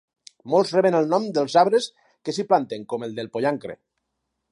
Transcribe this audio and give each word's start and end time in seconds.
Molts 0.51 0.71
reben 0.75 0.95
el 0.99 1.11
nom 1.11 1.27
dels 1.35 1.57
arbres 1.63 1.89
que 2.29 2.35
s'hi 2.37 2.47
planten, 2.53 2.87
com 2.95 3.07
el 3.09 3.13
del 3.21 3.31
pollancre. 3.37 3.77